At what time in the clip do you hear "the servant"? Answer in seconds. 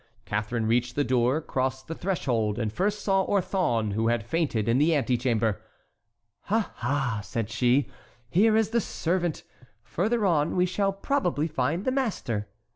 8.71-9.43